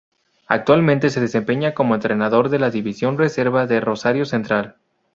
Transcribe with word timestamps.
Actualmente 0.47 1.11
se 1.11 1.21
desempeña 1.21 1.75
como 1.75 1.93
entrenador 1.93 2.49
de 2.49 2.57
la 2.57 2.71
división 2.71 3.19
reserva 3.19 3.67
de 3.67 3.79
Rosario 3.81 4.25
Central. 4.25 4.77